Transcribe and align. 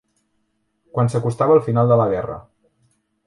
Quan 0.95 1.11
s'acostava 1.15 1.57
el 1.57 1.63
final 1.67 1.91
de 1.93 1.99
la 2.01 2.09
guerra. 2.15 2.39